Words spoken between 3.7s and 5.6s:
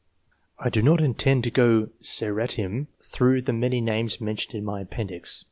names mentioned in my appendix.